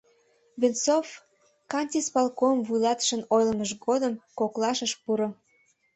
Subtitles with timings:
[0.61, 1.07] Венцов
[1.71, 5.29] кантисполком вуйлатышын ойлымыж годым коклаш ыш пуро.